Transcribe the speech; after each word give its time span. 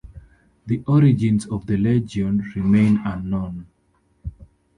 The 0.65 0.81
origins 0.87 1.45
of 1.45 1.67
the 1.67 1.77
legion 1.77 2.39
remain 2.55 2.99
unknown. 3.05 3.67